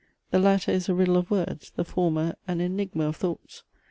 [0.31, 3.61] The latter is a riddle of words; the former an enigma of thoughts.